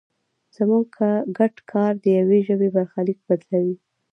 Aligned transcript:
زموږ 0.55 0.85
ګډ 1.37 1.55
کار 1.71 1.93
د 1.99 2.05
یوې 2.17 2.39
ژبې 2.47 2.69
برخلیک 2.75 3.19
بدلوي. 3.27 3.75